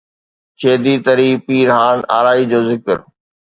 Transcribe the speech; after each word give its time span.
چيدي 0.59 0.93
تري 1.05 1.29
پيرھان 1.45 1.97
آرائي 2.17 2.43
جو 2.51 2.59
ذڪر 2.69 2.97